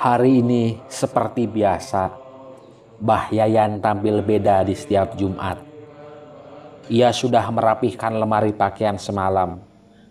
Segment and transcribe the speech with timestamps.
[0.00, 2.08] Hari ini seperti biasa,
[3.04, 5.60] Mbah Yayan tampil beda di setiap Jumat.
[6.88, 9.60] Ia sudah merapihkan lemari pakaian semalam,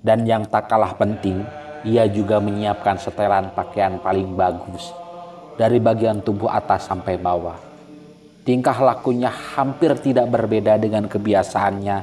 [0.00, 1.44] dan yang tak kalah penting,
[1.84, 4.88] ia juga menyiapkan setelan pakaian paling bagus
[5.60, 7.60] dari bagian tubuh atas sampai bawah.
[8.40, 11.96] Tingkah lakunya hampir tidak berbeda dengan kebiasaannya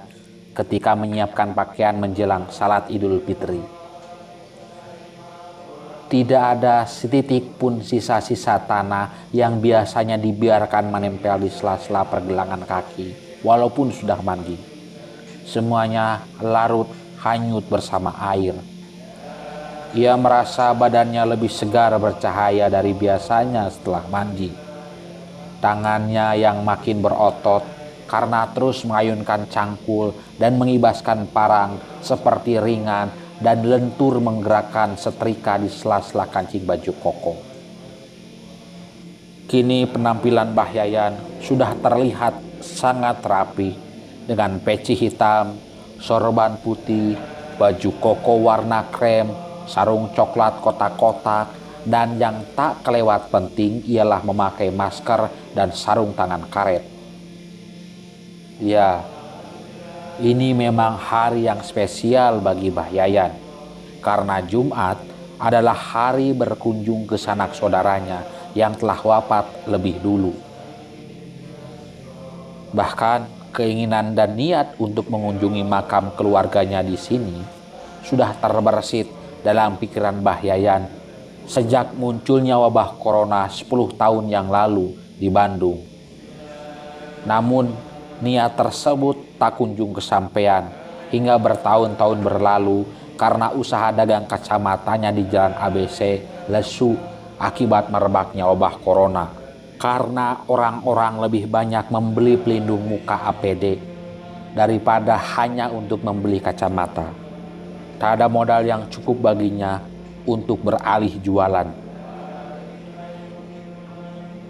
[0.54, 3.81] ketika menyiapkan pakaian menjelang salat Idul Fitri
[6.12, 13.96] tidak ada setitik pun sisa-sisa tanah yang biasanya dibiarkan menempel di sela-sela pergelangan kaki walaupun
[13.96, 14.60] sudah mandi.
[15.48, 16.92] Semuanya larut
[17.24, 18.60] hanyut bersama air.
[19.96, 24.52] Ia merasa badannya lebih segar bercahaya dari biasanya setelah mandi.
[25.64, 27.64] Tangannya yang makin berotot
[28.12, 36.30] karena terus mengayunkan cangkul dan mengibaskan parang seperti ringan dan lentur menggerakkan setrika di sela-sela
[36.30, 37.34] kancing baju koko.
[39.50, 43.76] Kini penampilan Mbah Yayan sudah terlihat sangat rapi
[44.24, 45.58] dengan peci hitam,
[46.00, 47.18] sorban putih,
[47.60, 49.28] baju koko warna krem,
[49.68, 51.52] sarung coklat kotak-kotak,
[51.84, 56.86] dan yang tak kelewat penting ialah memakai masker dan sarung tangan karet.
[58.62, 59.02] Ya,
[60.22, 63.34] ini memang hari yang spesial bagi Mbah Yayan,
[64.06, 65.02] karena Jumat
[65.42, 68.22] adalah hari berkunjung ke sanak saudaranya
[68.54, 70.38] yang telah wafat lebih dulu.
[72.70, 77.42] Bahkan keinginan dan niat untuk mengunjungi makam keluarganya di sini
[78.06, 79.10] sudah terbersit
[79.42, 80.84] dalam pikiran Mbah Yayan
[81.50, 83.66] sejak munculnya wabah corona 10
[83.98, 85.82] tahun yang lalu di Bandung.
[87.26, 87.91] Namun
[88.22, 90.70] niat tersebut tak kunjung kesampaian
[91.10, 92.88] hingga bertahun-tahun berlalu
[93.20, 96.98] karena usaha dagang kacamatanya di jalan ABC lesu
[97.42, 99.26] akibat merebaknya wabah corona.
[99.82, 103.82] Karena orang-orang lebih banyak membeli pelindung muka APD
[104.54, 107.10] daripada hanya untuk membeli kacamata.
[107.98, 109.82] Tak ada modal yang cukup baginya
[110.30, 111.70] untuk beralih jualan.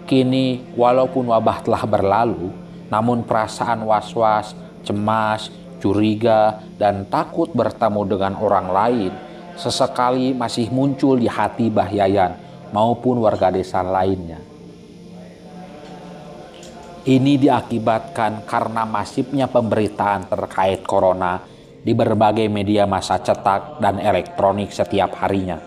[0.04, 2.52] Kini, walaupun wabah telah berlalu,
[2.92, 4.52] namun perasaan was-was
[4.84, 5.48] cemas,
[5.80, 9.12] curiga, dan takut bertemu dengan orang lain
[9.56, 12.36] sesekali masih muncul di hati Bahyayan
[12.74, 14.40] maupun warga desa lainnya.
[17.02, 21.42] Ini diakibatkan karena masifnya pemberitaan terkait corona
[21.82, 25.58] di berbagai media massa cetak dan elektronik setiap harinya.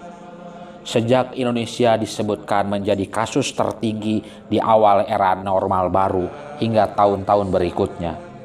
[0.88, 8.36] Sejak Indonesia disebutkan menjadi kasus tertinggi di awal era normal baru hingga tahun-tahun berikutnya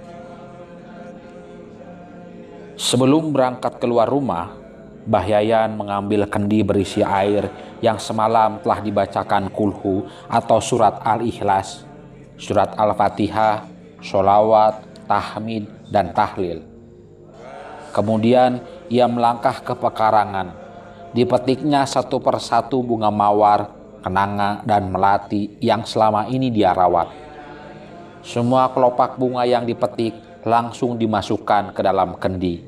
[2.80, 4.56] Sebelum berangkat keluar rumah,
[5.04, 7.52] Mbah Yayan mengambil kendi berisi air
[7.84, 11.84] yang semalam telah dibacakan kulhu atau surat Al-Ikhlas,
[12.40, 13.68] surat Al-Fatihah,
[14.00, 16.64] sholawat, tahmid, dan tahlil.
[17.92, 20.56] Kemudian ia melangkah ke pekarangan.
[21.12, 27.19] Dipetiknya satu persatu bunga mawar, kenanga, dan melati yang selama ini dia rawat.
[28.20, 30.12] Semua kelopak bunga yang dipetik
[30.44, 32.60] langsung dimasukkan ke dalam kendi.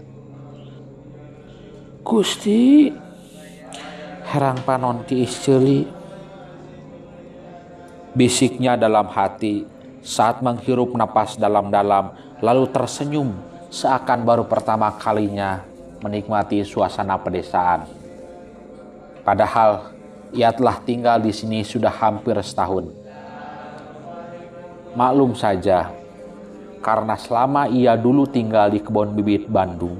[2.02, 2.90] Gusti
[4.32, 5.86] herang panon tiis celi
[8.12, 9.64] bisiknya dalam hati
[10.02, 13.32] saat menghirup napas dalam-dalam lalu tersenyum
[13.72, 15.64] seakan baru pertama kalinya
[16.02, 17.86] menikmati suasana pedesaan.
[19.22, 19.94] Padahal
[20.34, 23.01] ia telah tinggal di sini sudah hampir setahun.
[24.92, 25.88] Maklum saja,
[26.84, 29.96] karena selama ia dulu tinggal di kebun bibit Bandung,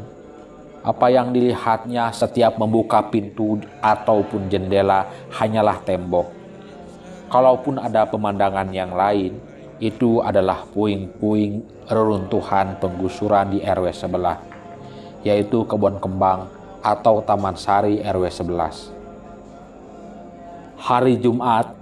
[0.85, 6.29] apa yang dilihatnya setiap membuka pintu ataupun jendela hanyalah tembok.
[7.33, 9.41] Kalaupun ada pemandangan yang lain,
[9.81, 14.45] itu adalah puing-puing reruntuhan penggusuran di RW sebelah,
[15.25, 16.53] yaitu kebun kembang
[16.85, 18.93] atau Taman Sari RW 11.
[20.77, 21.73] Hari Jumat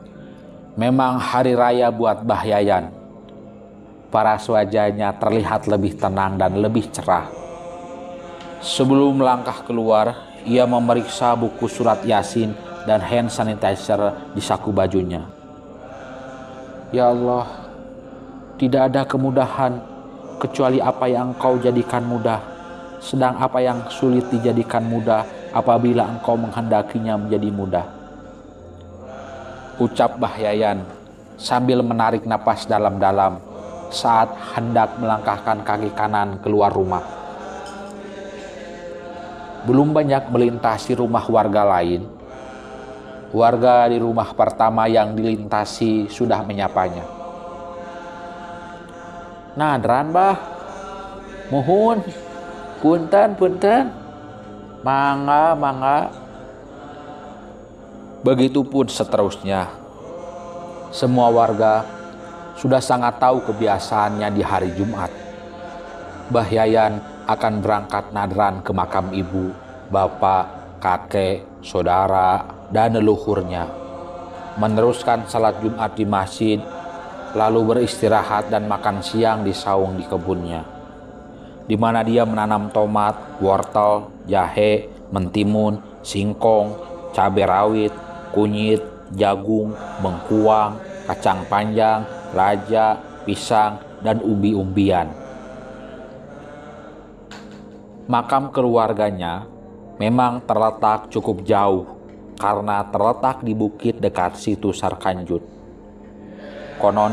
[0.78, 2.99] memang hari raya buat Bahyayan.
[4.10, 7.40] Para wajahnya terlihat lebih tenang dan lebih cerah
[8.60, 12.52] Sebelum melangkah keluar, ia memeriksa buku surat Yasin
[12.84, 15.24] dan hand sanitizer di saku bajunya.
[16.92, 17.48] Ya Allah,
[18.60, 19.80] tidak ada kemudahan
[20.36, 22.36] kecuali apa yang engkau jadikan mudah.
[23.00, 25.24] Sedang apa yang sulit dijadikan mudah
[25.56, 27.86] apabila engkau menghendakinya menjadi mudah.
[29.80, 30.84] Ucap Bahyayan
[31.40, 33.49] sambil menarik napas dalam-dalam
[33.90, 37.02] saat hendak melangkahkan kaki kanan keluar rumah
[39.60, 42.08] belum banyak melintasi rumah warga lain,
[43.30, 47.06] Warga di rumah pertama yang dilintasi sudah menyapanya.
[49.54, 50.34] Nadran bah,
[51.46, 52.02] mohon,
[52.82, 53.86] punten, punten,
[54.82, 56.10] mangga, mangga.
[58.26, 59.70] Begitupun seterusnya.
[60.90, 61.86] Semua warga
[62.60, 65.08] sudah sangat tahu kebiasaannya di hari Jumat.
[66.28, 69.48] Bahyayan akan berangkat nadran ke makam ibu,
[69.88, 73.64] bapak, kakek, saudara, dan leluhurnya.
[74.60, 76.60] Meneruskan salat Jumat di masjid,
[77.32, 80.60] lalu beristirahat dan makan siang di saung di kebunnya.
[81.64, 86.76] Di mana dia menanam tomat, wortel, jahe, mentimun, singkong,
[87.16, 87.94] cabai rawit,
[88.36, 88.84] kunyit,
[89.16, 89.72] jagung,
[90.04, 90.76] bengkuang,
[91.08, 95.10] kacang panjang, raja, pisang, dan umbi-umbian.
[98.10, 99.46] Makam keluarganya
[100.02, 101.86] memang terletak cukup jauh
[102.40, 105.44] karena terletak di bukit dekat situ Sarkanjut.
[106.80, 107.12] Konon,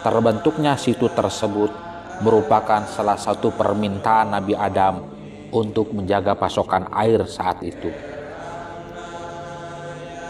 [0.00, 1.74] terbentuknya situ tersebut
[2.22, 5.02] merupakan salah satu permintaan Nabi Adam
[5.50, 7.90] untuk menjaga pasokan air saat itu.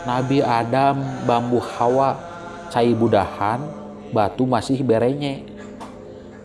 [0.09, 0.97] Nabi Adam
[1.29, 2.17] bambu hawa
[2.73, 3.80] cai budahan
[4.11, 5.47] batu masih berenye.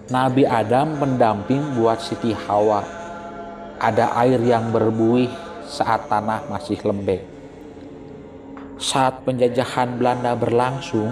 [0.10, 2.86] Nabi Adam pendamping buat Siti Hawa.
[3.82, 5.28] Ada air yang berbuih
[5.66, 7.26] saat tanah masih lembek.
[8.78, 11.10] Saat penjajahan Belanda berlangsung,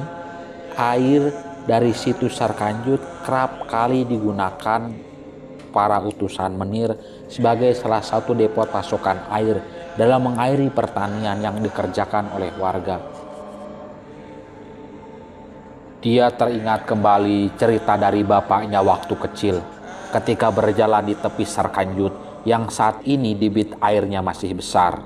[0.78, 1.34] air
[1.64, 4.94] dari situs Sarkanjut kerap kali digunakan
[5.74, 6.94] para utusan menir
[7.32, 9.58] sebagai salah satu depot pasokan air
[9.98, 13.23] dalam mengairi pertanian yang dikerjakan oleh warga.
[16.04, 19.64] Dia teringat kembali cerita dari bapaknya waktu kecil
[20.12, 25.00] ketika berjalan di tepi Sarkanjut yang saat ini debit airnya masih besar.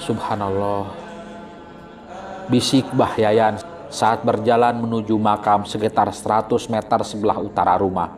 [0.00, 0.96] Subhanallah.
[2.48, 3.60] Bisik Bahyayan
[3.92, 8.16] saat berjalan menuju makam sekitar 100 meter sebelah utara rumah.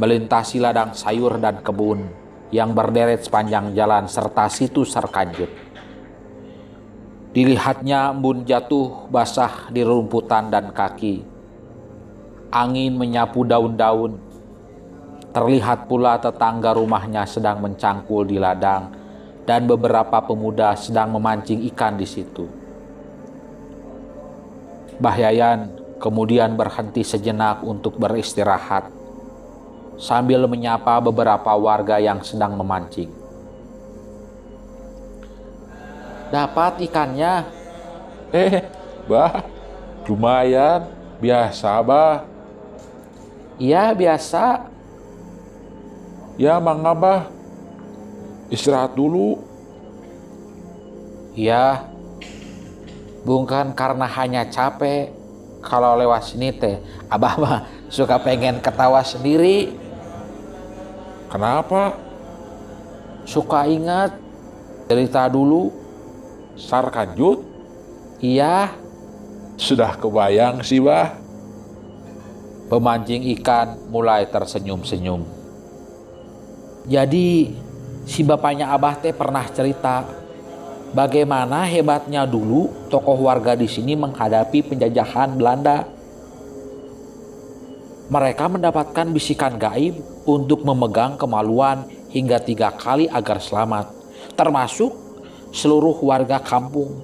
[0.00, 2.08] Melintasi ladang sayur dan kebun
[2.48, 5.69] yang berderet sepanjang jalan serta situs Sarkanjut.
[7.30, 11.22] Dilihatnya embun jatuh basah di rumputan dan kaki.
[12.50, 14.30] Angin menyapu daun-daun
[15.30, 18.90] Terlihat pula tetangga rumahnya sedang mencangkul di ladang
[19.46, 22.50] dan beberapa pemuda sedang memancing ikan di situ.
[24.98, 25.70] Bahyayan
[26.02, 28.90] kemudian berhenti sejenak untuk beristirahat
[30.02, 33.19] sambil menyapa beberapa warga yang sedang memancing.
[36.30, 37.42] Dapat ikannya?
[38.30, 38.62] Eh,
[39.10, 39.42] bah,
[40.06, 40.86] lumayan,
[41.18, 42.22] biasa bah.
[43.60, 44.70] Iya biasa,
[46.40, 47.28] Ya Mang Abah,
[48.48, 49.44] istirahat dulu.
[51.36, 51.84] Ya,
[53.28, 55.12] bukan karena hanya capek.
[55.60, 56.80] Kalau lewat sini teh,
[57.12, 57.58] Abah mah
[57.92, 59.76] suka pengen ketawa sendiri.
[61.28, 61.92] Kenapa?
[63.28, 64.16] Suka ingat
[64.88, 65.79] cerita dulu.
[66.60, 67.40] Sarkanjut?
[68.20, 68.76] Iya,
[69.60, 71.12] Sudah kebayang sih, Bah.
[72.72, 75.20] pemancing ikan mulai tersenyum-senyum.
[76.88, 77.52] Jadi
[78.08, 80.06] si bapaknya Abah teh pernah cerita
[80.96, 85.84] bagaimana hebatnya dulu tokoh warga di sini menghadapi penjajahan Belanda.
[88.10, 93.92] Mereka mendapatkan bisikan gaib untuk memegang kemaluan hingga tiga kali agar selamat,
[94.38, 95.09] termasuk
[95.50, 97.02] seluruh warga kampung.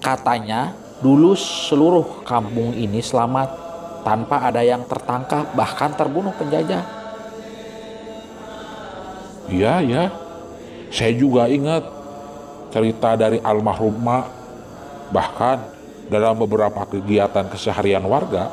[0.00, 0.72] Katanya
[1.04, 3.48] dulu seluruh kampung ini selamat
[4.02, 6.84] tanpa ada yang tertangkap bahkan terbunuh penjajah.
[9.50, 10.04] Iya, ya.
[10.90, 11.84] Saya juga ingat
[12.70, 14.26] cerita dari almarhum Mak.
[15.10, 15.58] Bahkan
[16.06, 18.50] dalam beberapa kegiatan keseharian warga,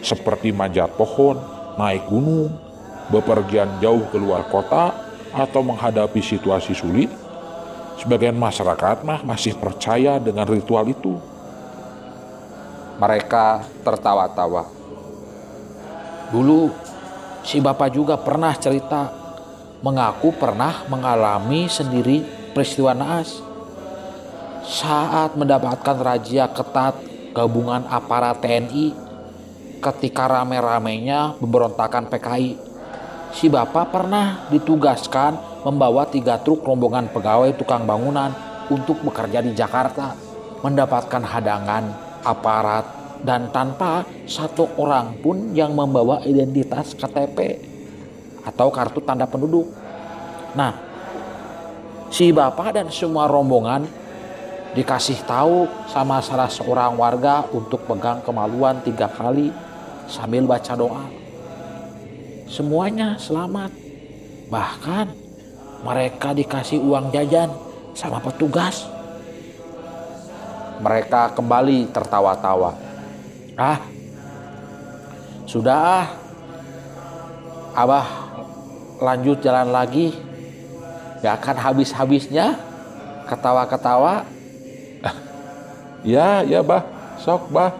[0.00, 1.36] seperti manjat pohon,
[1.76, 2.52] naik gunung,
[3.12, 4.92] bepergian jauh keluar kota,
[5.32, 7.08] atau menghadapi situasi sulit,
[8.02, 11.14] sebagian masyarakat mah masih percaya dengan ritual itu.
[12.98, 14.66] Mereka tertawa-tawa.
[16.34, 16.74] Dulu
[17.46, 19.06] si bapak juga pernah cerita
[19.86, 23.38] mengaku pernah mengalami sendiri peristiwa naas.
[24.62, 26.98] Saat mendapatkan razia ketat
[27.34, 28.94] gabungan aparat TNI
[29.82, 32.54] ketika rame-ramenya pemberontakan PKI.
[33.34, 38.34] Si bapak pernah ditugaskan membawa tiga truk rombongan pegawai tukang bangunan
[38.70, 40.14] untuk bekerja di Jakarta,
[40.62, 41.84] mendapatkan hadangan
[42.22, 42.84] aparat
[43.22, 47.58] dan tanpa satu orang pun yang membawa identitas KTP
[48.42, 49.70] atau kartu tanda penduduk.
[50.58, 50.74] Nah,
[52.10, 53.86] si bapak dan semua rombongan
[54.74, 59.54] dikasih tahu sama salah seorang warga untuk pegang kemaluan tiga kali
[60.10, 61.06] sambil baca doa.
[62.50, 63.70] Semuanya selamat.
[64.50, 65.21] Bahkan
[65.82, 67.50] mereka dikasih uang jajan
[67.92, 68.86] sama petugas.
[70.82, 72.74] Mereka kembali tertawa-tawa.
[73.54, 73.78] Ah,
[75.46, 76.06] sudah ah.
[77.72, 78.06] Abah
[79.00, 80.14] lanjut jalan lagi.
[81.22, 82.58] Gak akan habis-habisnya
[83.30, 84.26] ketawa-ketawa.
[86.02, 86.82] Ya, ya bah,
[87.22, 87.78] sok bah,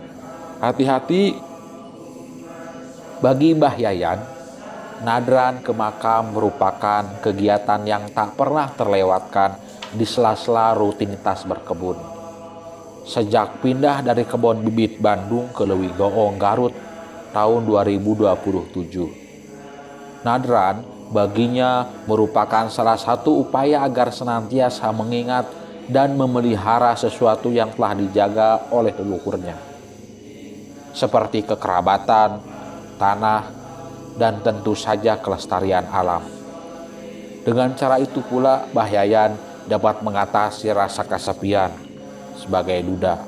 [0.62, 1.35] hati-hati.
[3.18, 4.18] Bagi Mbah Yayan,
[5.02, 9.59] nadran ke makam merupakan kegiatan yang tak pernah terlewatkan
[9.92, 11.99] di sela-sela rutinitas berkebun.
[13.02, 16.71] Sejak pindah dari kebun bibit Bandung ke Lewi Goong Garut
[17.35, 20.23] tahun 2027.
[20.23, 25.50] Nadran baginya merupakan salah satu upaya agar senantiasa mengingat
[25.90, 29.59] dan memelihara sesuatu yang telah dijaga oleh leluhurnya.
[30.94, 32.38] Seperti kekerabatan,
[33.02, 33.62] tanah,
[34.16, 36.23] dan tentu saja kelestarian alam.
[37.42, 39.35] Dengan cara itu pula Bahyayan
[39.66, 41.75] dapat mengatasi rasa kesepian
[42.38, 43.19] sebagai duda.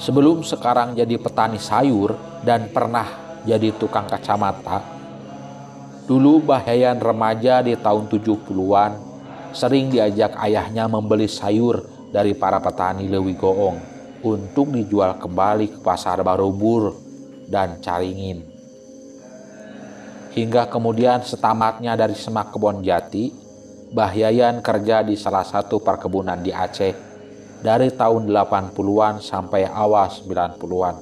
[0.00, 3.06] Sebelum sekarang jadi petani sayur dan pernah
[3.44, 4.82] jadi tukang kacamata,
[6.08, 8.92] dulu Bahyayan remaja di tahun 70-an
[9.54, 13.78] sering diajak ayahnya membeli sayur dari para petani Lewi Goong
[14.26, 17.09] untuk dijual kembali ke pasar Barubur
[17.50, 18.46] dan Caringin.
[20.30, 23.50] Hingga kemudian setamatnya dari semak kebon jati,
[23.90, 26.94] Bahyayan kerja di salah satu perkebunan di Aceh
[27.58, 30.96] dari tahun 80-an sampai awal 90-an.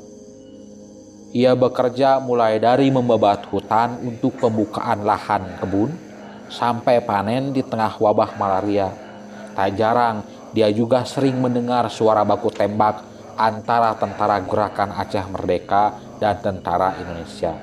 [1.36, 5.92] Ia bekerja mulai dari membabat hutan untuk pembukaan lahan kebun
[6.48, 8.88] sampai panen di tengah wabah malaria.
[9.52, 10.24] Tak jarang
[10.56, 13.04] dia juga sering mendengar suara baku tembak
[13.36, 17.54] antara tentara gerakan Aceh Merdeka dan tentara Indonesia.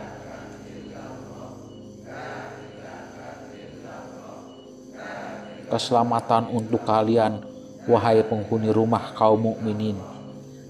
[5.70, 7.44] Keselamatan untuk kalian,
[7.86, 10.00] wahai penghuni rumah kaum mukminin.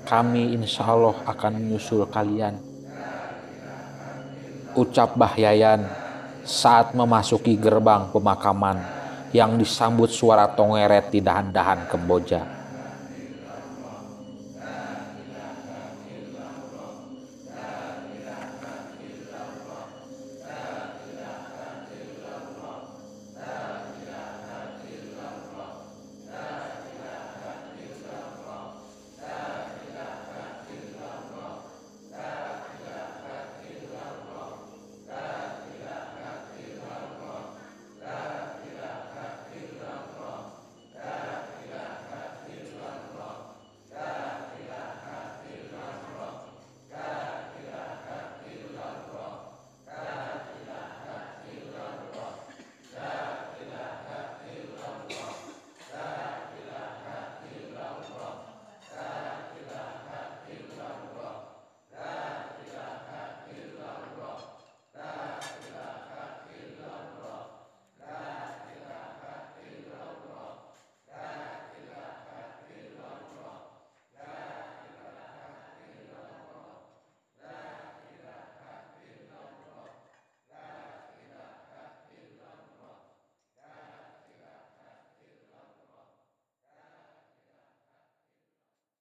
[0.06, 2.58] Kami insya Allah akan menyusul kalian.
[4.76, 5.88] Ucap Bahyayan
[6.46, 8.82] saat memasuki gerbang pemakaman
[9.34, 12.65] yang disambut suara tongeret di dahan-dahan Kamboja.